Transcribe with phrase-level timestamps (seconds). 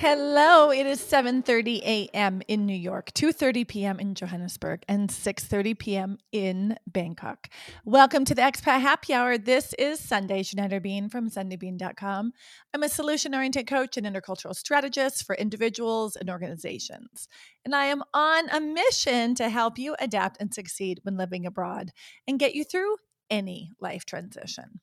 [0.00, 2.40] Hello, it is 7:30 a.m.
[2.46, 3.98] in New York, 2:30 p.m.
[3.98, 6.18] in Johannesburg, and 6:30 p.m.
[6.30, 7.48] in Bangkok.
[7.84, 9.38] Welcome to the Expat Happy Hour.
[9.38, 12.32] This is Sundae Schneider Bean from sundaebean.com.
[12.72, 17.26] I'm a solution-oriented coach and intercultural strategist for individuals and organizations.
[17.64, 21.90] And I am on a mission to help you adapt and succeed when living abroad
[22.28, 22.98] and get you through
[23.30, 24.78] any life transition.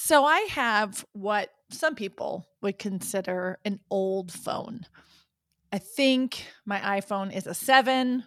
[0.00, 4.86] So I have what some people would consider an old phone.
[5.72, 8.22] I think my iPhone is a seven.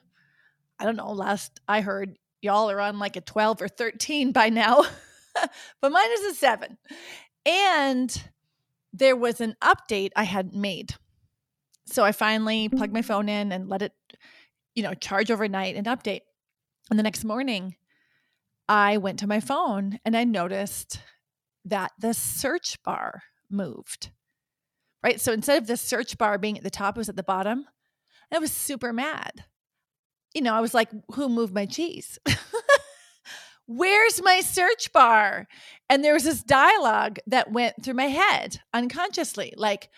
[0.80, 1.14] I don't know.
[1.14, 4.84] Last I heard, y'all are on like a 12 or 13 by now,
[5.82, 6.78] but mine is a seven.
[7.46, 8.22] And
[8.92, 10.96] there was an update I hadn't made.
[11.86, 13.94] So I finally plugged my phone in and let it,
[14.76, 16.24] you know, charge overnight and update.
[16.90, 17.78] And the next morning,
[18.68, 21.00] I went to my phone and I noticed
[21.66, 24.12] that the search bar moved.
[25.04, 25.20] Right.
[25.20, 27.66] So instead of the search bar being at the top, it was at the bottom.
[28.32, 29.46] I was super mad.
[30.34, 32.18] You know, I was like, who moved my cheese?
[33.66, 35.48] Where's my search bar?
[35.90, 39.90] And there was this dialogue that went through my head unconsciously like,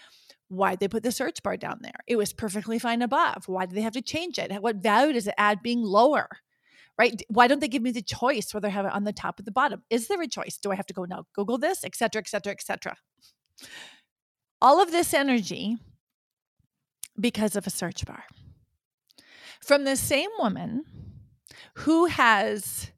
[0.48, 1.92] why'd they put the search bar down there?
[2.08, 3.48] It was perfectly fine above.
[3.48, 4.52] Why did they have to change it?
[4.62, 6.28] What value does it add being lower?
[6.98, 7.22] Right?
[7.28, 9.44] Why don't they give me the choice whether I have it on the top or
[9.44, 9.84] the bottom?
[9.90, 10.58] Is there a choice?
[10.58, 12.96] Do I have to go now Google this, et cetera, et cetera, et cetera?
[14.62, 15.78] All of this energy
[17.20, 18.24] because of a search bar
[19.62, 20.84] from the same woman
[21.76, 22.92] who has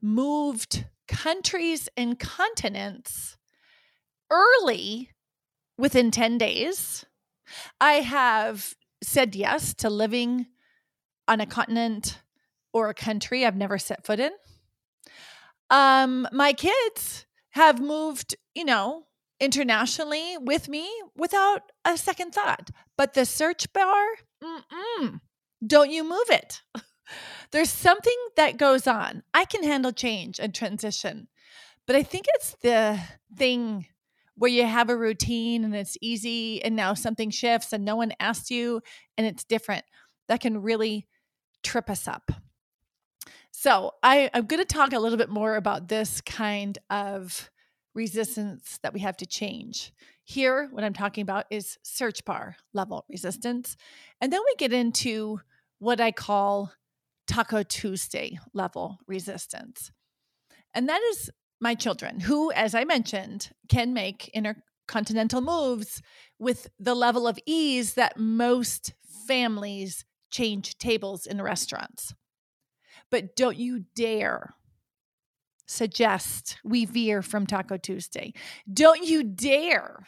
[0.00, 3.36] moved countries and continents
[4.30, 5.10] early
[5.78, 7.04] within 10 days.
[7.80, 10.46] I have said yes to living
[11.28, 12.20] on a continent
[12.72, 14.32] or a country I've never set foot in.
[15.70, 19.04] Um, my kids have moved, you know,
[19.40, 22.70] internationally with me without a second thought.
[22.96, 24.04] But the search bar,
[25.66, 26.62] don't you move it.
[27.50, 29.22] There's something that goes on.
[29.34, 31.28] I can handle change and transition,
[31.86, 32.98] but I think it's the
[33.36, 33.86] thing
[34.36, 38.12] where you have a routine and it's easy, and now something shifts and no one
[38.18, 38.80] asked you
[39.18, 39.84] and it's different
[40.28, 41.06] that can really
[41.62, 42.30] trip us up.
[43.62, 47.48] So I, I'm going to talk a little bit more about this kind of
[47.94, 49.92] resistance that we have to change.
[50.24, 53.76] Here, what I'm talking about is search bar level resistance.
[54.20, 55.42] And then we get into
[55.78, 56.72] what I call
[57.28, 59.92] Taco Tuesday level resistance.
[60.74, 61.30] And that is
[61.60, 66.02] my children, who, as I mentioned, can make intercontinental moves
[66.36, 68.94] with the level of ease that most
[69.28, 72.12] families change tables in restaurants.
[73.12, 74.54] But don't you dare
[75.66, 78.32] suggest we veer from Taco Tuesday.
[78.72, 80.06] Don't you dare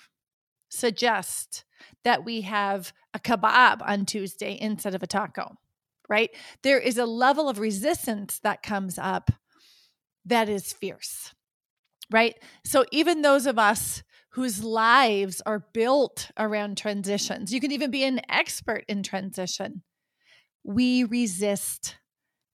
[0.71, 1.65] suggest
[2.03, 5.55] that we have a kebab on Tuesday instead of a taco,
[6.09, 6.31] right?
[6.63, 9.31] There is a level of resistance that comes up
[10.25, 11.35] that is fierce,
[12.11, 12.35] right?
[12.65, 18.03] So even those of us whose lives are built around transitions, you can even be
[18.03, 19.83] an expert in transition,
[20.65, 21.97] we resist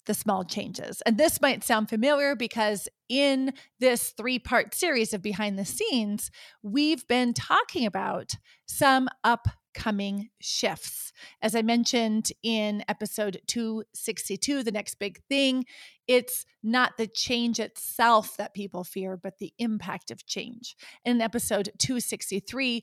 [0.06, 1.02] the small changes.
[1.06, 6.30] And this might sound familiar because in this three part series of behind the scenes,
[6.62, 8.34] we've been talking about
[8.66, 11.12] some upcoming shifts.
[11.42, 15.64] As I mentioned in episode 262, the next big thing,
[16.06, 20.76] it's not the change itself that people fear, but the impact of change.
[21.04, 22.82] In episode 263,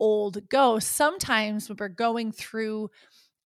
[0.00, 2.90] Old Ghost, sometimes when we're going through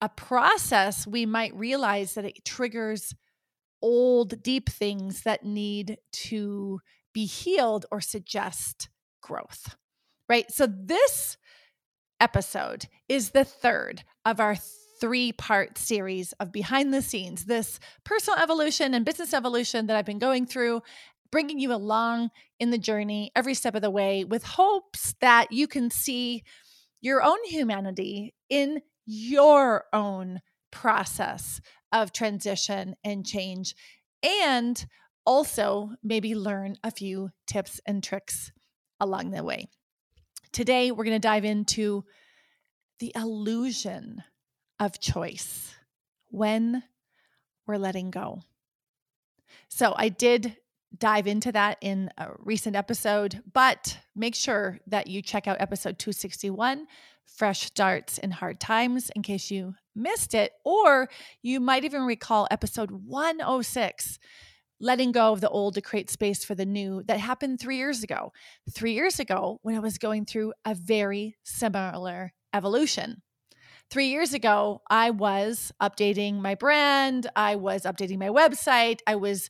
[0.03, 3.15] a process, we might realize that it triggers
[3.81, 6.81] old, deep things that need to
[7.13, 8.89] be healed or suggest
[9.21, 9.77] growth,
[10.27, 10.51] right?
[10.51, 11.37] So, this
[12.19, 14.57] episode is the third of our
[14.99, 20.05] three part series of behind the scenes, this personal evolution and business evolution that I've
[20.05, 20.81] been going through,
[21.31, 25.65] bringing you along in the journey every step of the way with hopes that you
[25.65, 26.43] can see
[26.99, 30.41] your own humanity in your own
[30.71, 31.61] process
[31.91, 33.75] of transition and change,
[34.23, 34.85] and
[35.25, 38.51] also maybe learn a few tips and tricks
[38.99, 39.67] along the way.
[40.51, 42.03] Today, we're going to dive into
[42.99, 44.23] the illusion
[44.79, 45.73] of choice
[46.29, 46.83] when
[47.65, 48.41] we're letting go.
[49.67, 50.57] So, I did
[50.97, 55.97] dive into that in a recent episode, but make sure that you check out episode
[55.97, 56.87] 261
[57.25, 61.09] Fresh Starts in Hard Times in case you missed it, or
[61.41, 64.19] you might even recall episode 106
[64.79, 68.03] letting go of the old to create space for the new that happened three years
[68.03, 68.33] ago.
[68.69, 73.21] Three years ago, when I was going through a very similar evolution.
[73.89, 79.49] Three years ago, I was updating my brand, I was updating my website, I was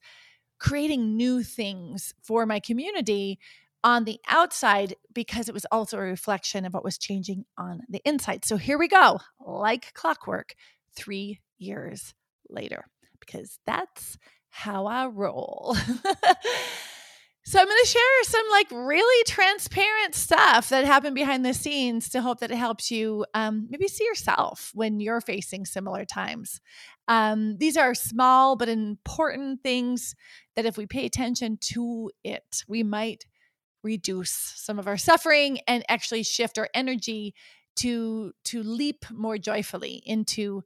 [0.59, 3.39] creating new things for my community
[3.83, 8.01] on the outside because it was also a reflection of what was changing on the
[8.05, 8.45] inside.
[8.45, 10.55] So here we go, like clockwork,
[10.95, 12.13] three years
[12.49, 12.85] later,
[13.19, 14.17] because that's
[14.49, 15.75] how I roll.
[17.43, 22.09] so I'm going to share some like really transparent stuff that happened behind the scenes
[22.09, 26.61] to hope that it helps you um, maybe see yourself when you're facing similar times.
[27.07, 30.15] Um, these are small but important things
[30.55, 33.25] that if we pay attention to it, we might
[33.83, 37.35] reduce some of our suffering and actually shift our energy
[37.75, 40.63] to to leap more joyfully into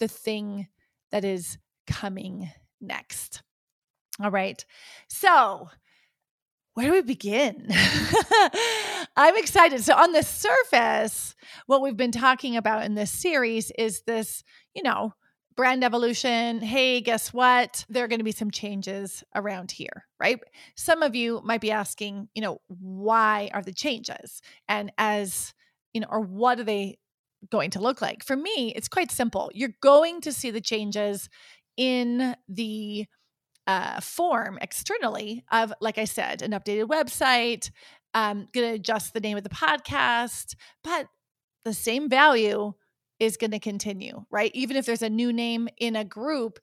[0.00, 0.68] the thing
[1.10, 2.50] that is coming
[2.80, 3.42] next.
[4.22, 4.64] All right.
[5.08, 5.68] So,
[6.74, 7.68] where do we begin?
[9.16, 9.82] I'm excited.
[9.82, 11.34] So, on the surface,
[11.66, 14.44] what we've been talking about in this series is this,
[14.74, 15.14] you know,
[15.56, 16.60] brand evolution.
[16.60, 17.84] Hey, guess what?
[17.88, 20.38] There are going to be some changes around here, right?
[20.76, 24.42] Some of you might be asking, you know, why are the changes?
[24.68, 25.54] And as,
[25.92, 26.98] you know, or what are they
[27.50, 28.24] going to look like?
[28.24, 29.50] For me, it's quite simple.
[29.54, 31.28] You're going to see the changes
[31.76, 33.06] in the
[33.66, 37.70] uh, form externally of, like I said, an updated website.
[38.12, 41.06] I'm going to adjust the name of the podcast, but
[41.64, 42.74] the same value
[43.24, 44.50] is going to continue, right?
[44.54, 46.58] Even if there's a new name in a group,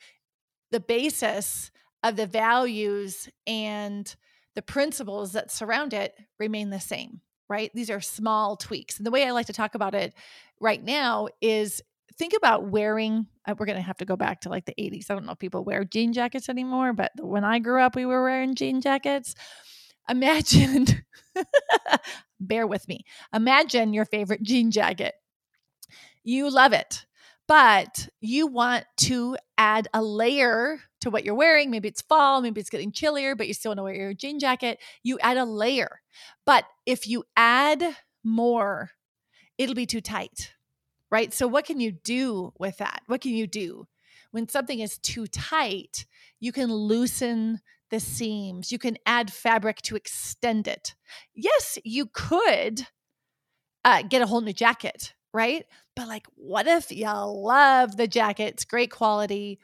[0.72, 1.72] the basis
[2.04, 4.16] of the values and
[4.56, 7.72] the principles that surround it remain the same, right?
[7.74, 8.98] These are small tweaks.
[8.98, 10.14] And the way I like to talk about it
[10.60, 11.82] right now is
[12.18, 15.10] think about wearing uh, we're going to have to go back to like the 80s
[15.10, 18.06] i don't know if people wear jean jackets anymore but when i grew up we
[18.06, 19.34] were wearing jean jackets
[20.10, 20.86] imagine
[22.40, 25.16] bear with me imagine your favorite jean jacket
[26.24, 27.06] you love it
[27.48, 31.70] but you want to add a layer to what you're wearing.
[31.70, 34.40] Maybe it's fall, maybe it's getting chillier, but you still want to wear your jean
[34.40, 34.80] jacket.
[35.04, 36.00] You add a layer.
[36.46, 37.84] But if you add
[38.24, 38.92] more,
[39.58, 40.54] it'll be too tight
[41.12, 41.34] right?
[41.34, 43.02] So, what can you do with that?
[43.08, 43.88] What can you do?
[44.32, 46.06] When something is too tight,
[46.40, 50.96] you can loosen the seams, you can add fabric to extend it.
[51.36, 52.88] Yes, you could
[53.84, 55.66] uh, get a whole new jacket, right?
[55.96, 58.54] But, like, what if y'all love the jacket?
[58.54, 59.60] It's great quality,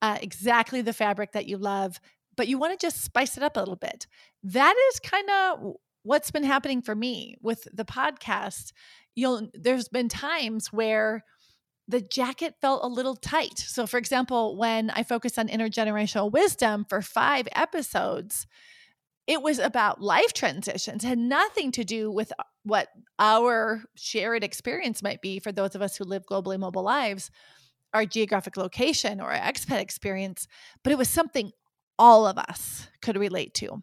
[0.00, 2.00] uh, exactly the fabric that you love,
[2.36, 4.06] but you want to just spice it up a little bit.
[4.42, 8.72] That is kind of what's been happening for me with the podcast
[9.14, 11.24] you'll there's been times where
[11.88, 13.58] the jacket felt a little tight.
[13.58, 18.46] So for example, when I focused on intergenerational wisdom for 5 episodes,
[19.26, 22.88] it was about life transitions, it had nothing to do with uh, what
[23.18, 27.30] our shared experience might be for those of us who live globally mobile lives,
[27.94, 30.46] our geographic location or our expat experience,
[30.82, 31.52] but it was something
[31.98, 33.82] all of us could relate to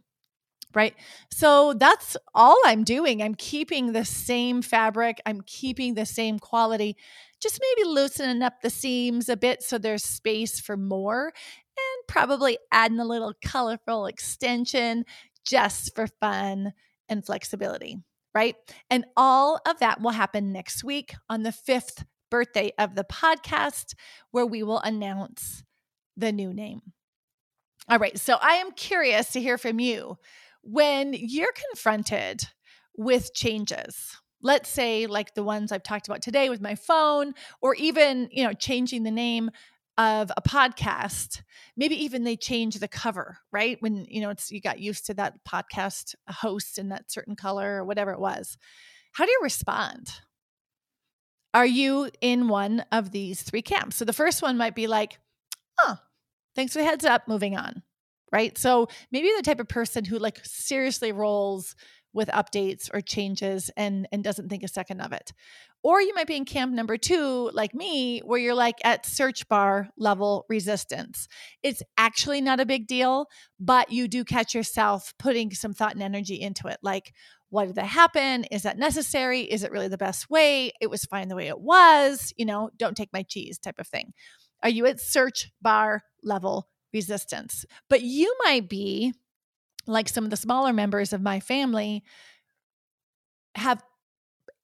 [0.74, 0.94] right?
[1.32, 3.22] So that's all I'm doing.
[3.22, 6.96] I'm keeping the same fabric, I'm keeping the same quality,
[7.42, 12.58] just maybe loosening up the seams a bit so there's space for more, and probably
[12.72, 15.06] adding a little colorful extension
[15.50, 16.74] just for fun
[17.08, 17.98] and flexibility,
[18.36, 18.56] right?
[18.90, 23.96] And all of that will happen next week on the fifth birthday of the podcast,
[24.30, 25.64] where we will announce
[26.16, 26.82] the new name.
[27.90, 30.18] All right, so I am curious to hear from you
[30.62, 32.42] when you're confronted
[32.96, 37.74] with changes, let's say like the ones I've talked about today with my phone, or
[37.76, 39.50] even, you know, changing the name
[40.00, 41.42] of a podcast,
[41.76, 43.78] maybe even they change the cover, right?
[43.82, 47.76] When, you know, it's you got used to that podcast host in that certain color
[47.76, 48.58] or whatever it was.
[49.12, 50.10] How do you respond?
[51.54, 53.98] Are you in one of these three camps?
[53.98, 55.20] So the first one might be like,
[55.82, 55.98] oh,
[56.56, 57.84] thanks for the heads up, moving on
[58.32, 58.58] right?
[58.58, 61.76] So maybe the type of person who like seriously rolls
[62.14, 65.32] with updates or changes and and doesn't think a second of it.
[65.82, 69.48] Or you might be in camp number 2 like me where you're like at search
[69.48, 71.28] bar level resistance.
[71.64, 73.28] It's actually not a big deal,
[73.60, 77.14] but you do catch yourself putting some thought and energy into it like
[77.52, 78.44] what did that happen?
[78.46, 79.42] Is that necessary?
[79.42, 80.72] Is it really the best way?
[80.80, 83.88] It was fine the way it was, you know, don't take my cheese type of
[83.88, 84.14] thing.
[84.62, 87.66] Are you at search bar level resistance.
[87.90, 89.14] But you might be
[89.90, 92.04] like some of the smaller members of my family
[93.56, 93.84] have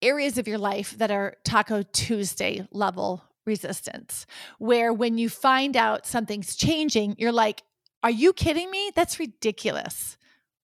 [0.01, 4.25] areas of your life that are Taco Tuesday level resistance,
[4.59, 7.63] where when you find out something's changing, you're like,
[8.03, 8.91] Are you kidding me?
[8.95, 10.17] That's ridiculous,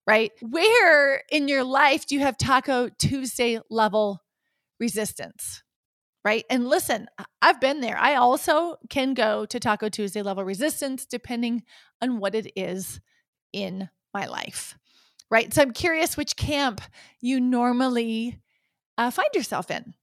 [0.05, 0.31] right?
[0.41, 4.21] Where in your life do you have Taco Tuesday level
[4.79, 5.63] resistance?
[6.23, 6.45] Right.
[6.51, 7.07] And listen,
[7.41, 7.97] I've been there.
[7.97, 11.63] I also can go to Taco Tuesday level resistance depending
[11.99, 13.01] on what it is
[13.51, 14.77] in my life.
[15.29, 15.53] Right.
[15.53, 16.81] So I'm curious which camp
[17.21, 18.41] you normally
[18.97, 19.93] uh, find yourself in.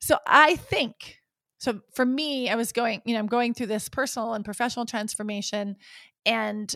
[0.00, 1.18] So I think
[1.58, 4.84] so for me, I was going, you know, I'm going through this personal and professional
[4.84, 5.76] transformation
[6.26, 6.74] and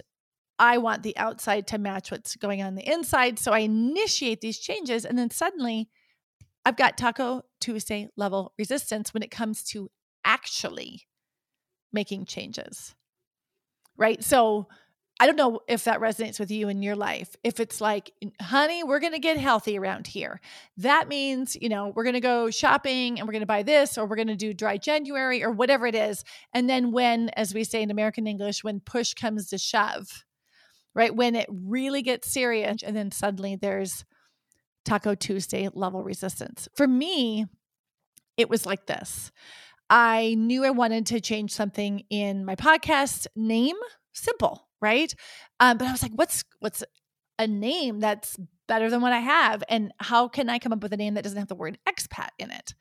[0.61, 3.41] I want the outside to match what's going on the inside.
[3.41, 5.89] So I initiate these changes and then suddenly
[6.65, 9.91] I've got Taco Tuesday level resistance when it comes to
[10.25, 11.03] actually
[11.93, 12.95] making changes.
[13.97, 14.23] Right?
[14.23, 14.69] So
[15.19, 17.37] I don't know if that resonates with you in your life.
[17.43, 20.41] If it's like, honey, we're going to get healthy around here.
[20.77, 23.97] That means, you know, we're going to go shopping and we're going to buy this
[23.97, 26.23] or we're going to do dry January or whatever it is.
[26.53, 30.25] And then when, as we say in American English, when push comes to shove,
[30.95, 31.15] right?
[31.15, 34.05] When it really gets serious and then suddenly there's
[34.85, 36.69] Taco Tuesday level resistance.
[36.75, 37.47] For me,
[38.37, 39.33] it was like this.
[39.89, 43.77] I knew I wanted to change something in my podcast name.
[44.13, 45.15] Simple right?
[45.61, 46.85] Um, but I was like, what's what's
[47.39, 50.93] a name that's better than what I have, and how can I come up with
[50.93, 52.75] a name that doesn't have the word expat in it?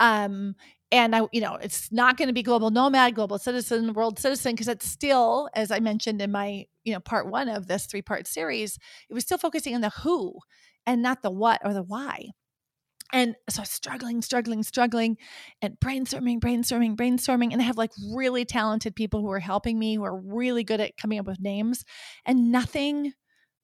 [0.00, 0.54] Um,
[0.92, 4.52] and I, you know, it's not going to be global nomad, global citizen, world citizen,
[4.52, 8.02] because it's still, as I mentioned in my, you know, part one of this three
[8.02, 8.78] part series,
[9.10, 10.38] it was still focusing on the who
[10.86, 12.30] and not the what or the why.
[13.12, 15.16] And so struggling, struggling, struggling,
[15.62, 17.52] and brainstorming, brainstorming, brainstorming.
[17.52, 20.80] And I have like really talented people who are helping me, who are really good
[20.80, 21.84] at coming up with names,
[22.24, 23.12] and nothing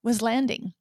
[0.03, 0.75] was landing.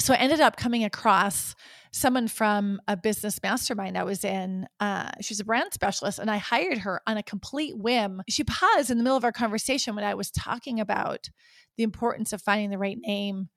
[0.00, 1.56] So I ended up coming across
[1.92, 4.66] someone from a business mastermind I was in.
[4.78, 8.22] Uh, she's a brand specialist, and I hired her on a complete whim.
[8.28, 11.28] She paused in the middle of our conversation when I was talking about
[11.76, 13.48] the importance of finding the right name.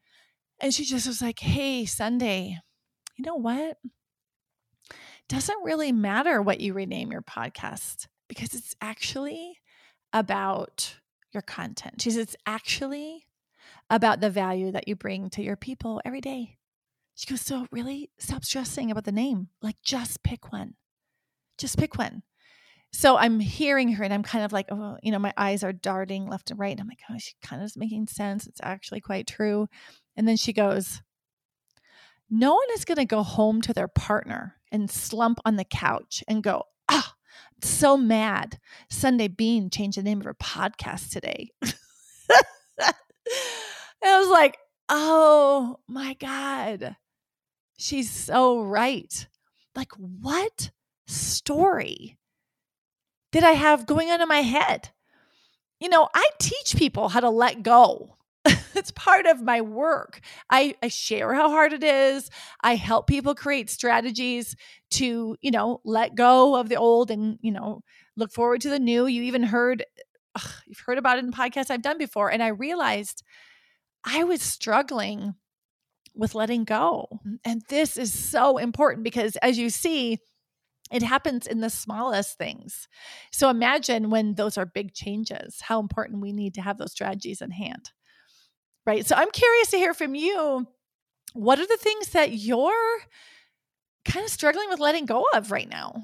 [0.60, 2.58] And she just was like, Hey, Sundae,
[3.18, 3.78] you know what?
[5.32, 9.60] Doesn't really matter what you rename your podcast because it's actually
[10.12, 10.98] about
[11.32, 12.02] your content.
[12.02, 13.28] She says it's actually
[13.90, 16.58] about the value that you bring to your people every day.
[17.16, 19.48] She goes, So really stop stressing about the name.
[19.62, 20.74] Like just pick one.
[21.58, 22.24] Just pick one.
[22.92, 25.72] So I'm hearing her and I'm kind of like, oh, you know, my eyes are
[25.72, 26.72] darting left and right.
[26.72, 28.48] And I'm like, oh, she kind of is making sense.
[28.48, 29.70] It's actually quite true.
[30.18, 31.02] And then she goes,
[32.30, 36.24] no one is going to go home to their partner and slump on the couch
[36.28, 37.16] and go, ah,
[37.64, 38.60] so mad.
[38.90, 41.50] Sundae Bean changed the name of her podcast today.
[44.04, 44.58] I was like,
[44.90, 46.96] oh my God.
[47.78, 49.28] She's so right.
[49.76, 50.72] Like, what
[51.08, 52.18] story
[53.32, 54.90] did I have going on in my head?
[55.80, 58.18] You know, I teach people how to let go
[58.76, 60.22] it's part of my work.
[60.50, 62.30] I, I share how hard it is.
[62.62, 64.56] I help people create strategies
[64.92, 67.84] to, you know, let go of the old and, you know,
[68.18, 69.06] look forward to the new.
[69.06, 69.86] You even heard,
[70.36, 72.32] ugh, you've heard about it in podcasts I've done before.
[72.32, 73.24] And I realized
[74.04, 75.36] I was struggling
[76.16, 77.08] with letting go.
[77.46, 80.18] And this is so important because as you see,
[80.92, 82.90] it happens in the smallest things.
[83.32, 87.42] So imagine when those are big changes, how important we need to have those strategies
[87.42, 87.92] in hand
[88.86, 89.06] right?
[89.06, 90.68] So I'm curious to hear from you.
[91.34, 93.00] What are the things that you're
[94.06, 96.04] kind of struggling with letting go of right now?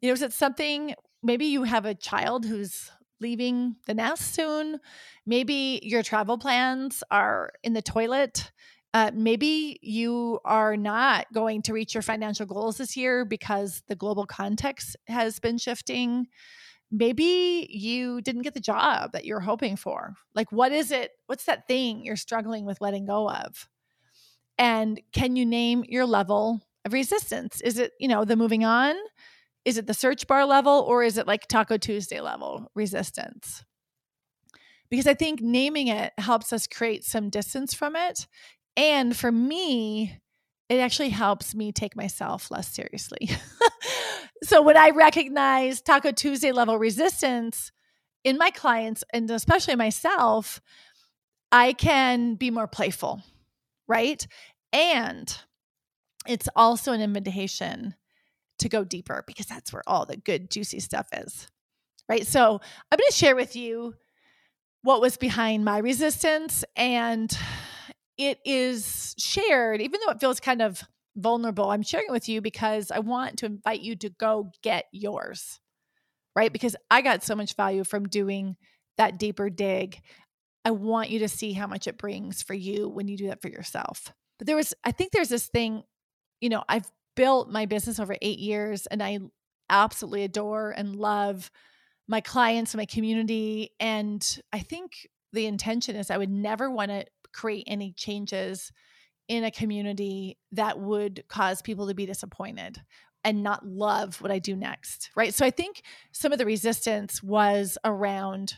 [0.00, 4.78] You know, is it something maybe you have a child who's leaving the nest soon?
[5.26, 8.50] Maybe your travel plans are in the toilet.
[8.94, 13.96] Uh, maybe you are not going to reach your financial goals this year because the
[13.96, 16.26] global context has been shifting
[16.90, 20.14] maybe you didn't get the job that you're hoping for.
[20.34, 21.12] Like, what is it?
[21.26, 23.68] What's that thing you're struggling with letting go of?
[24.58, 27.60] And can you name your level of resistance?
[27.60, 28.96] Is it, you know, the moving on?
[29.64, 33.64] Is it the search bar level or is it like Taco Tuesday level resistance?
[34.90, 38.26] Because I think naming it helps us create some distance from it.
[38.76, 40.18] And for me,
[40.68, 43.30] it actually helps me take myself less seriously.
[44.42, 47.72] so when I recognize Taco Tuesday level resistance
[48.24, 50.60] in my clients and especially myself,
[51.50, 53.22] I can be more playful,
[53.86, 54.26] right?
[54.72, 55.36] And
[56.26, 57.94] it's also an invitation
[58.58, 61.48] to go deeper because that's where all the good, juicy stuff is,
[62.08, 62.26] right?
[62.26, 63.94] So I'm going to share with you
[64.82, 67.36] what was behind my resistance and
[68.16, 70.82] it is shared, even though it feels kind of
[71.18, 74.86] vulnerable, I'm sharing it with you because I want to invite you to go get
[74.92, 75.60] yours,
[76.34, 76.52] right?
[76.52, 78.56] Because I got so much value from doing
[78.96, 80.00] that deeper dig.
[80.64, 83.42] I want you to see how much it brings for you when you do that
[83.42, 84.12] for yourself.
[84.38, 85.82] But there was, I think there's this thing,
[86.40, 89.18] you know, I've built my business over eight years and I
[89.70, 91.50] absolutely adore and love
[92.06, 93.72] my clients, my community.
[93.80, 98.72] And I think the intention is I would never want to create any changes
[99.28, 102.80] in a community that would cause people to be disappointed
[103.24, 105.10] and not love what I do next.
[105.14, 105.34] Right.
[105.34, 105.82] So I think
[106.12, 108.54] some of the resistance was around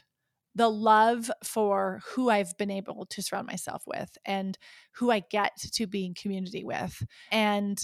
[0.55, 4.59] the love for who I've been able to surround myself with and
[4.97, 7.81] who I get to be in community with and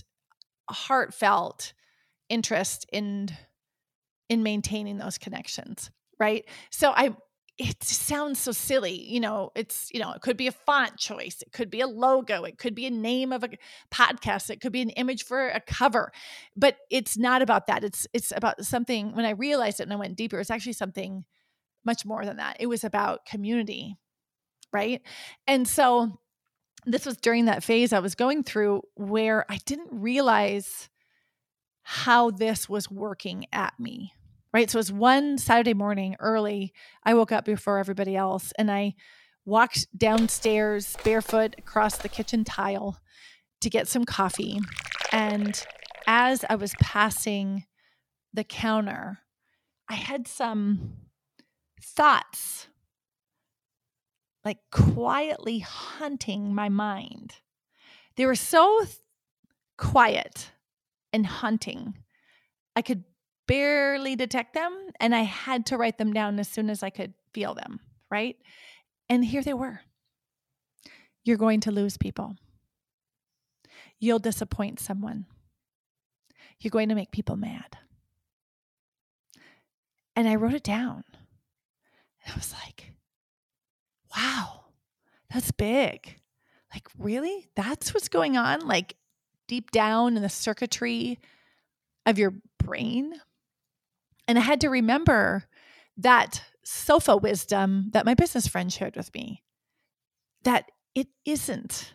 [0.69, 1.73] heartfelt
[2.28, 3.28] interest in
[4.28, 7.14] in maintaining those connections right so i
[7.59, 11.41] it sounds so silly you know it's you know it could be a font choice
[11.41, 13.49] it could be a logo it could be a name of a
[13.91, 16.13] podcast it could be an image for a cover
[16.57, 19.97] but it's not about that it's it's about something when i realized it and i
[19.97, 21.25] went deeper it's actually something
[21.85, 23.97] much more than that it was about community
[24.73, 25.01] right?
[25.47, 26.19] And so
[26.85, 30.89] this was during that phase i was going through where i didn't realize
[31.83, 34.13] how this was working at me
[34.57, 34.71] right?
[34.71, 36.73] So it was one Saturday morning early.
[37.05, 38.95] I woke up before everybody else and I
[39.45, 42.99] walked downstairs barefoot across the kitchen tile
[43.61, 44.59] to get some coffee.
[45.13, 45.63] And
[46.07, 47.67] as I was passing
[48.33, 49.19] the counter,
[49.91, 50.95] I had some
[51.83, 52.69] thoughts
[54.43, 57.35] like quietly hunting my mind.
[58.17, 58.87] They were so
[59.77, 60.51] quiet
[61.13, 61.99] and hunting.
[62.75, 63.05] I could
[63.47, 67.15] barely detect them and I had to write them down as soon as I could
[67.33, 68.37] feel them, right?
[69.09, 69.81] And here they were.
[71.25, 72.37] You're going to lose people.
[73.99, 75.26] You'll disappoint someone.
[76.61, 77.79] You're going to make people mad.
[80.15, 81.05] And I wrote it down.
[82.25, 82.93] And I was like,
[84.17, 84.65] wow,
[85.33, 86.21] that's big.
[86.73, 87.49] Like, really?
[87.55, 88.67] That's what's going on?
[88.67, 88.97] Like,
[89.47, 91.19] deep down in the circuitry
[92.04, 93.15] of your brain?
[94.28, 95.45] And I had to remember
[95.97, 99.43] that sofa wisdom that my business friend shared with me
[100.43, 101.95] that it isn't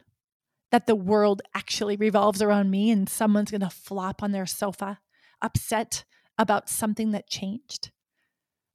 [0.72, 5.00] that the world actually revolves around me and someone's going to flop on their sofa
[5.42, 6.06] upset
[6.38, 7.92] about something that changed,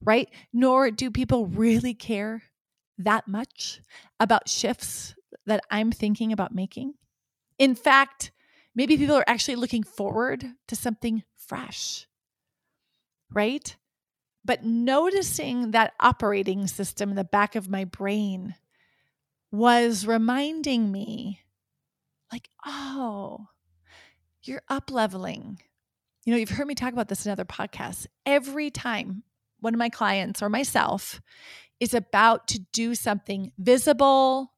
[0.01, 0.29] right?
[0.53, 2.43] Nor do people really care
[2.99, 3.81] that much
[4.19, 5.15] about shifts
[5.45, 6.93] that I'm thinking about making.
[7.57, 8.31] In fact,
[8.75, 12.07] maybe people are actually looking forward to something fresh
[13.31, 13.75] right?
[14.45, 18.55] But noticing that operating system in the back of my brain
[19.51, 21.41] was reminding me,
[22.31, 23.47] like, oh,
[24.43, 25.59] you're up leveling.
[26.25, 28.07] You know, you've heard me talk about this in other podcasts.
[28.25, 29.23] Every time
[29.59, 31.21] one of my clients or myself
[31.79, 34.53] is about to do something visible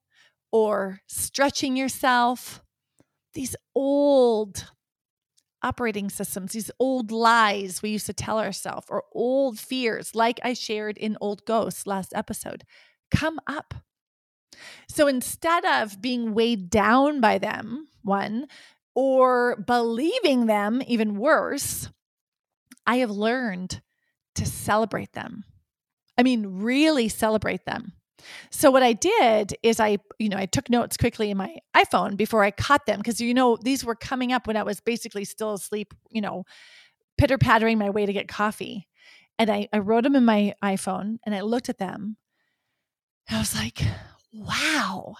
[0.52, 2.64] or stretching yourself,
[3.34, 4.66] these old
[5.64, 10.54] operating systems, these old lies we used to tell ourselves, or old fears, like I
[10.54, 12.64] shared in Old Ghosts last episode,
[13.12, 13.74] come up.
[14.88, 18.48] So instead of being weighed down by them, one,
[18.96, 21.90] or believing them, even worse,
[22.86, 23.82] I have learned
[24.36, 25.44] to celebrate them.
[26.18, 27.94] I mean, really celebrate them.
[28.52, 32.18] So what I did is I, you know, I took notes quickly in my iPhone
[32.18, 35.26] before I caught them because you know these were coming up when I was basically
[35.26, 36.46] still asleep, you know,
[37.18, 38.88] pitter pattering my way to get coffee.
[39.38, 42.18] And I, I wrote them in my iPhone and I looked at them.
[43.30, 43.82] I was like,
[44.34, 45.16] wow,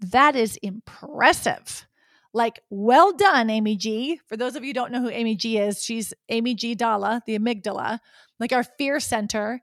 [0.00, 1.86] that is impressive.
[2.34, 4.18] Like, well done, Amy G.
[4.26, 6.74] For those of you don't know who Amy G is, she's Amy G.
[6.74, 7.98] Dalla, the amygdala,
[8.40, 9.60] like our fear center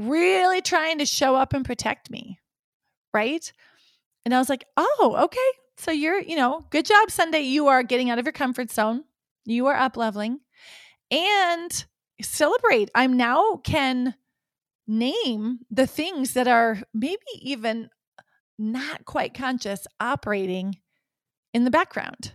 [0.00, 2.38] really trying to show up and protect me.
[3.12, 3.52] Right.
[4.24, 5.38] And I was like, oh, okay.
[5.76, 7.40] So you're, you know, good job, Sundae.
[7.40, 9.04] You are getting out of your comfort zone.
[9.44, 10.40] You are up leveling
[11.10, 11.84] and
[12.22, 12.90] celebrate.
[12.94, 14.14] I'm now can
[14.86, 17.88] name the things that are maybe even
[18.58, 20.76] not quite conscious operating
[21.54, 22.34] in the background.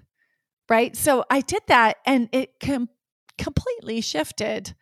[0.68, 0.96] Right.
[0.96, 2.90] So I did that and it com-
[3.38, 4.74] completely shifted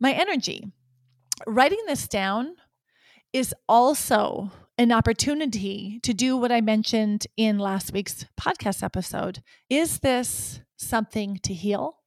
[0.00, 0.72] my energy
[1.46, 2.56] writing this down
[3.32, 9.42] is also an opportunity to do what I mentioned in last week's podcast episode.
[9.68, 11.98] Is this something to heal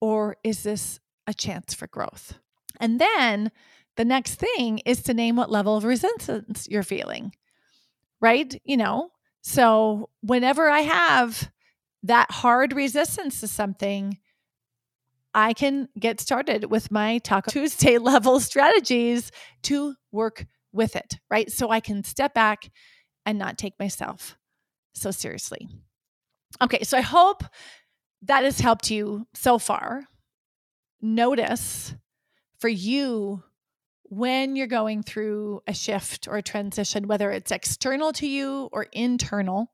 [0.00, 2.38] or is this a chance for growth?
[2.80, 3.50] And then
[3.96, 7.34] the next thing is to name what level of resistance you're feeling,
[8.20, 8.60] right?
[8.64, 9.10] You know,
[9.42, 11.50] so whenever I have
[12.02, 14.18] that hard resistance to something,
[15.38, 19.30] I can get started with my Taco Tuesday level strategies
[19.62, 21.50] to work with it, right?
[21.50, 22.68] So I can step back
[23.24, 24.36] and not take myself
[24.94, 25.68] so seriously.
[26.60, 27.44] Okay, so I hope
[28.22, 30.02] that has helped you so far.
[31.00, 31.94] Notice
[32.58, 33.44] for you
[34.02, 38.86] when you're going through a shift or a transition, whether it's external to you or
[38.92, 39.70] internal,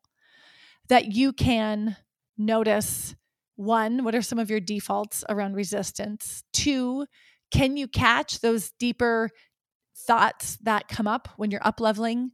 [0.88, 1.96] that you can
[2.36, 3.14] notice
[3.56, 6.42] one, what are some of your defaults around resistance?
[6.52, 7.06] Two,
[7.50, 9.30] can you catch those deeper
[9.96, 12.32] thoughts that come up when you're up leveling,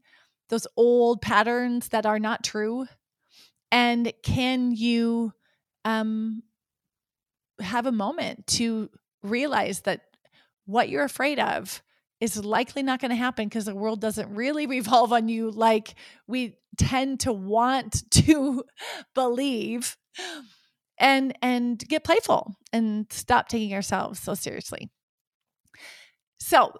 [0.48, 2.86] those old patterns that are not true?
[3.70, 5.32] And can you
[5.84, 6.42] um,
[7.60, 8.90] have a moment to
[9.22, 10.00] realize that
[10.64, 11.82] what you're afraid of
[12.20, 15.94] is likely not going to happen because the world doesn't really revolve on you like
[16.26, 18.64] we tend to want to
[19.14, 19.96] believe
[21.00, 24.90] and and get playful and stop taking ourselves so seriously
[26.38, 26.72] so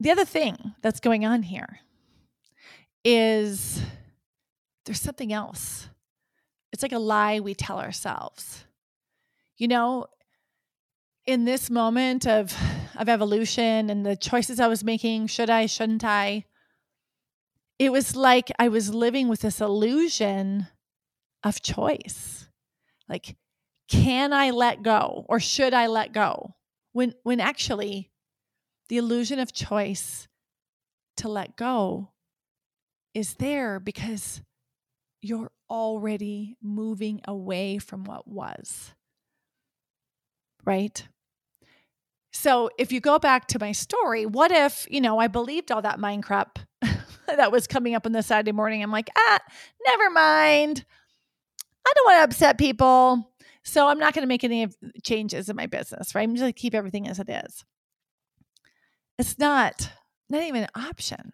[0.00, 1.80] the other thing that's going on here
[3.04, 3.82] is
[4.84, 5.88] there's something else
[6.72, 8.64] it's like a lie we tell ourselves
[9.56, 10.06] you know
[11.26, 12.56] in this moment of
[13.00, 15.26] of evolution and the choices I was making.
[15.28, 16.44] Should I, shouldn't I?
[17.78, 20.68] It was like I was living with this illusion
[21.42, 22.39] of choice.
[23.10, 23.36] Like,
[23.88, 26.54] can I let go or should I let go?
[26.92, 28.10] When, when actually,
[28.88, 30.28] the illusion of choice
[31.16, 32.10] to let go
[33.12, 34.42] is there because
[35.22, 38.92] you're already moving away from what was.
[40.64, 41.06] Right?
[42.32, 45.82] So if you go back to my story, what if, you know, I believed all
[45.82, 46.60] that mind crap
[47.26, 48.82] that was coming up on the Saturday morning?
[48.82, 49.38] I'm like, ah,
[49.84, 50.84] never mind.
[51.86, 53.32] I don't want to upset people.
[53.62, 54.68] So I'm not going to make any
[55.02, 56.22] changes in my business, right?
[56.22, 57.64] I'm just going to keep everything as it is.
[59.18, 59.90] It's not,
[60.28, 61.32] not even an option.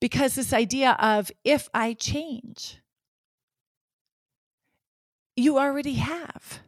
[0.00, 2.78] Because this idea of if I change,
[5.36, 6.60] you already have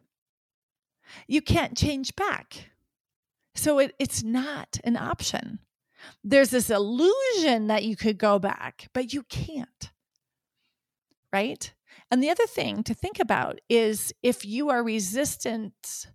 [1.27, 2.71] you can't change back.
[3.55, 5.59] So it, it's not an option.
[6.23, 9.91] There's this illusion that you could go back, but you can't.
[11.33, 11.73] Right?
[12.09, 16.07] And the other thing to think about is if you are resistant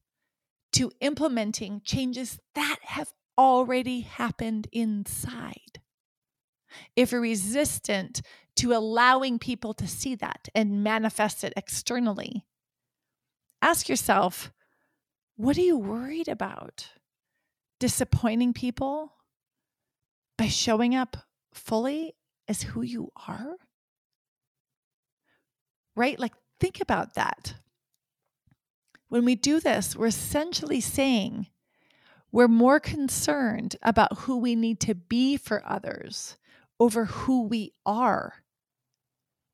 [0.72, 5.80] to implementing changes that have already happened inside.
[6.96, 8.22] If you're resistant
[8.56, 12.44] to allowing people to see that and manifest it externally,
[13.60, 14.52] ask yourself
[15.36, 16.90] what are you worried about?
[17.80, 19.14] Disappointing people
[20.38, 21.16] by showing up
[21.52, 22.14] fully
[22.48, 23.56] as who you are?
[25.94, 26.18] Right?
[26.18, 27.54] Like, think about that.
[29.08, 31.48] When we do this, we're essentially saying
[32.30, 36.36] we're more concerned about who we need to be for others
[36.80, 38.42] over who we are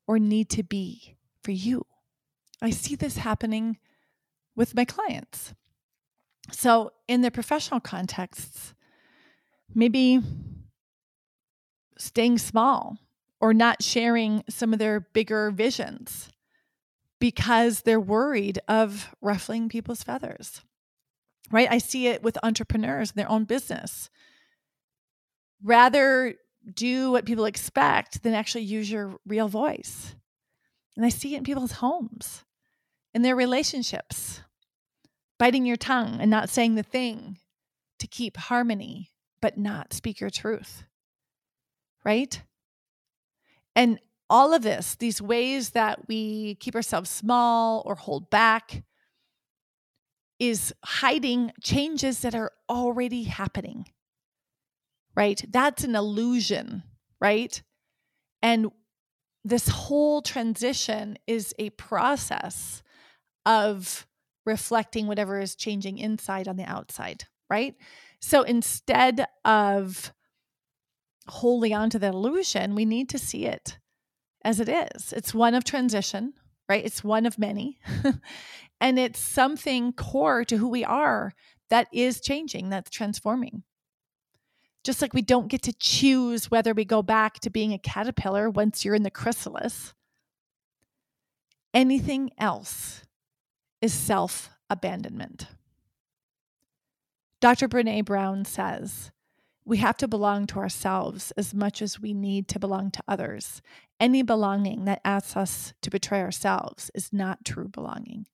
[0.07, 1.85] or need to be for you.
[2.61, 3.77] I see this happening
[4.55, 5.53] with my clients.
[6.51, 8.73] So, in the professional contexts,
[9.75, 10.21] maybe
[11.97, 12.97] staying small
[13.39, 16.29] or not sharing some of their bigger visions
[17.19, 20.61] because they're worried of ruffling people's feathers.
[21.51, 21.67] Right?
[21.69, 24.09] I see it with entrepreneurs in their own business.
[25.63, 26.35] Rather
[26.73, 30.15] do what people expect than actually use your real voice.
[30.95, 32.43] And I see it in people's homes,
[33.13, 34.41] in their relationships,
[35.37, 37.37] biting your tongue and not saying the thing
[37.99, 39.09] to keep harmony,
[39.41, 40.83] but not speak your truth.
[42.03, 42.41] Right?
[43.79, 43.97] And
[44.29, 48.83] all of this, these ways that we keep ourselves small or hold back,
[50.37, 53.85] is hiding changes that are already happening.
[55.15, 55.41] Right?
[55.49, 56.83] That's an illusion,
[57.21, 57.61] right?
[58.41, 58.67] And
[59.45, 62.83] this whole transition is a process
[63.45, 64.05] of
[64.45, 67.75] reflecting whatever is changing inside on the outside, right?
[68.19, 70.11] So instead of
[71.29, 73.77] holding on to the illusion, we need to see it
[74.43, 75.13] as it is.
[75.13, 76.33] It's one of transition,
[76.67, 76.83] right?
[76.83, 77.79] It's one of many.
[78.81, 81.33] and it's something core to who we are
[81.69, 83.63] that is changing, that's transforming.
[84.83, 88.49] Just like we don't get to choose whether we go back to being a caterpillar
[88.49, 89.93] once you're in the chrysalis,
[91.73, 93.03] anything else
[93.81, 95.47] is self abandonment.
[97.41, 97.67] Dr.
[97.67, 99.11] Brene Brown says,
[99.69, 103.61] we have to belong to ourselves as much as we need to belong to others.
[103.99, 108.25] Any belonging that asks us to betray ourselves is not true belonging.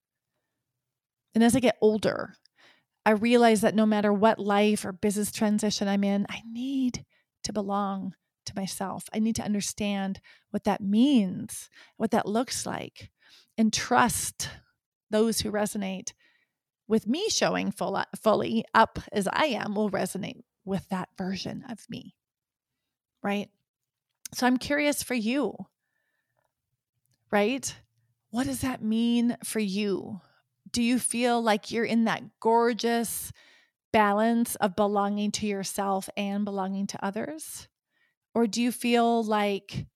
[1.34, 2.36] And as I get older,
[3.04, 7.04] I realize that no matter what life or business transition I'm in, I need
[7.44, 8.14] to belong
[8.46, 9.04] to myself.
[9.12, 10.20] I need to understand
[10.50, 11.68] what that means,
[11.98, 13.10] what that looks like,
[13.58, 14.48] and trust
[15.10, 16.14] those who resonate
[16.88, 21.78] with me showing full, fully up as I am will resonate with that version of
[21.88, 22.14] me.
[23.22, 23.48] Right?
[24.34, 25.54] So I'm curious for you.
[27.30, 27.74] Right?
[28.30, 30.20] What does that mean for you?
[30.70, 33.32] Do you feel like you're in that gorgeous
[33.92, 37.68] balance of belonging to yourself and belonging to others?
[38.34, 39.86] Or do you feel like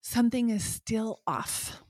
[0.00, 1.82] something is still off?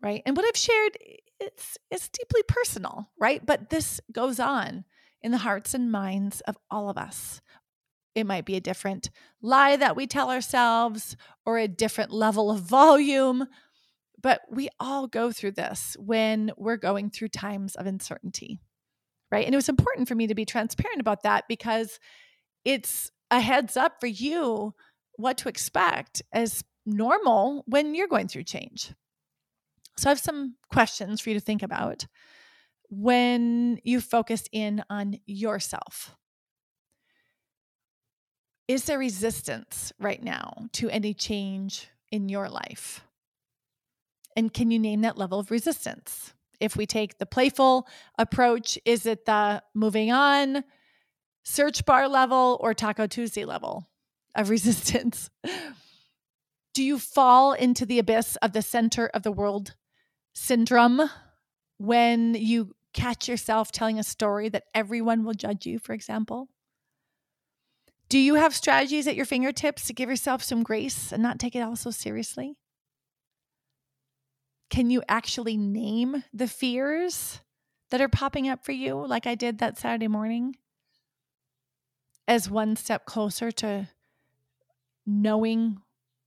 [0.00, 0.22] Right?
[0.24, 0.96] And what I've shared
[1.38, 3.44] it's it's deeply personal, right?
[3.44, 4.84] But this goes on
[5.22, 7.40] in the hearts and minds of all of us.
[8.14, 9.10] It might be a different
[9.42, 13.46] lie that we tell ourselves or a different level of volume,
[14.20, 18.58] but we all go through this when we're going through times of uncertainty,
[19.30, 19.44] right?
[19.44, 21.98] And it was important for me to be transparent about that because
[22.64, 24.74] it's a heads up for you
[25.16, 28.94] what to expect as normal when you're going through change.
[29.98, 32.06] So I have some questions for you to think about
[32.90, 36.16] when you focus in on yourself.
[38.68, 43.02] Is there resistance right now to any change in your life?
[44.36, 46.34] And can you name that level of resistance?
[46.60, 47.86] If we take the playful
[48.18, 50.64] approach, is it the moving on,
[51.44, 53.88] search bar level, or Taco Tuesday level
[54.34, 55.30] of resistance?
[56.74, 59.74] Do you fall into the abyss of the center of the world
[60.34, 61.08] syndrome
[61.78, 66.48] when you catch yourself telling a story that everyone will judge you, for example?
[68.08, 71.54] Do you have strategies at your fingertips to give yourself some grace and not take
[71.54, 72.56] it all so seriously?
[74.70, 77.40] Can you actually name the fears
[77.90, 80.56] that are popping up for you, like I did that Saturday morning,
[82.26, 83.88] as one step closer to
[85.04, 85.78] knowing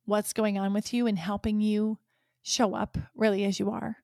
[0.06, 1.98] what's going on with you and helping you
[2.44, 3.98] show up really as you are?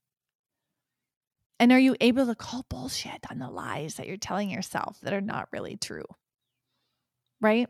[1.59, 5.13] And are you able to call bullshit on the lies that you're telling yourself that
[5.13, 6.05] are not really true?
[7.41, 7.69] right?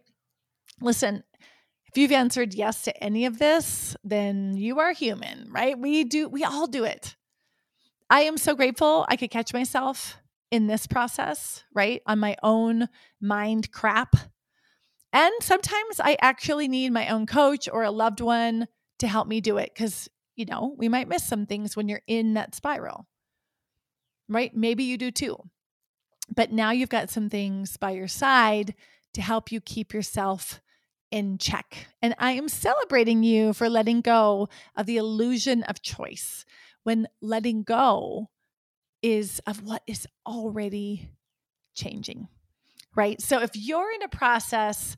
[0.82, 1.24] Listen,
[1.88, 5.78] if you've answered yes to any of this, then you are human, right?
[5.78, 7.16] We do, we all do it.
[8.10, 10.18] I am so grateful I could catch myself
[10.52, 12.02] in this process, right?
[12.06, 12.88] On my own
[13.22, 14.16] mind crap.
[15.12, 18.68] And sometimes I actually need my own coach or a loved one
[19.00, 22.02] to help me do it because, you know, we might miss some things when you're
[22.08, 23.08] in that spiral,
[24.28, 24.56] right?
[24.56, 25.38] Maybe you do too.
[26.34, 28.74] But now you've got some things by your side
[29.14, 30.62] to help you keep yourself
[31.12, 31.88] in check.
[32.02, 36.46] And I am celebrating you for letting go of the illusion of choice
[36.84, 38.30] when letting go
[39.02, 41.12] is of what is already
[41.76, 42.28] changing,
[42.96, 43.22] right?
[43.22, 44.98] So if you're in a process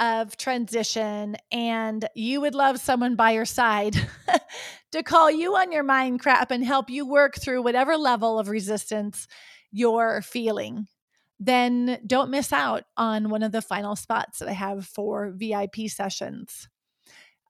[0.00, 3.96] of transition and you would love someone by your side
[4.92, 8.48] to call you on your mind crap and help you work through whatever level of
[8.48, 9.26] resistance
[9.72, 10.86] you're feeling
[11.40, 15.88] then don't miss out on one of the final spots that I have for VIP
[15.88, 16.68] sessions.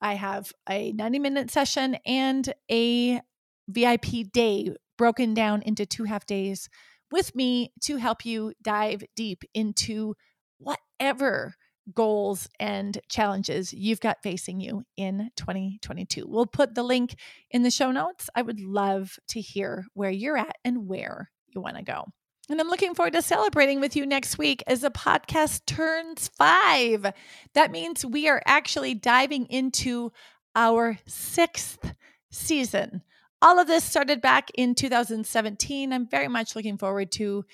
[0.01, 3.21] I have a 90 minute session and a
[3.69, 6.69] VIP day broken down into two half days
[7.11, 10.15] with me to help you dive deep into
[10.59, 11.55] whatever
[11.95, 16.25] goals and challenges you've got facing you in 2022.
[16.27, 17.17] We'll put the link
[17.51, 18.29] in the show notes.
[18.35, 22.05] I would love to hear where you're at and where you want to go.
[22.51, 27.13] And I'm looking forward to celebrating with you next week as the podcast turns five.
[27.55, 30.13] That means we are actually diving into
[30.57, 31.93] our sixth
[32.31, 33.03] season.
[33.43, 35.93] All of this started back in 2017.
[35.93, 37.45] I'm very much looking forward to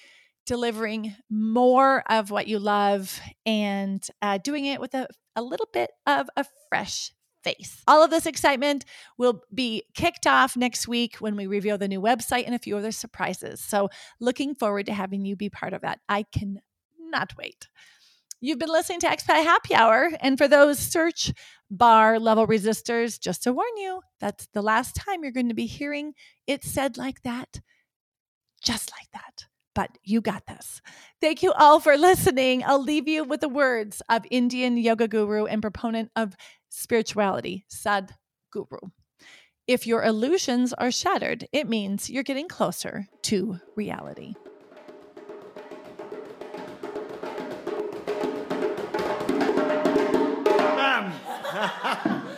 [0.46, 5.90] delivering more of what you love and uh, doing it with a, a little bit
[6.06, 7.82] of a fresh face.
[7.86, 8.84] All of this excitement
[9.18, 12.76] will be kicked off next week when we reveal the new website and a few
[12.76, 13.60] other surprises.
[13.60, 16.00] So, looking forward to having you be part of that.
[16.08, 17.68] I cannot wait.
[18.40, 20.10] You've been listening to Expat Happy Hour.
[20.20, 21.32] And for those search
[21.70, 25.66] bar level resistors, just to warn you, that's the last time you're going to be
[25.66, 26.12] hearing
[26.46, 27.60] it said like that,
[28.62, 30.80] just like that but you got this.
[31.20, 32.62] Thank you all for listening.
[32.64, 36.36] I'll leave you with the words of Indian yoga guru and proponent of
[36.68, 38.90] spirituality, Sadhguru.
[39.66, 44.34] If your illusions are shattered, it means you're getting closer to reality.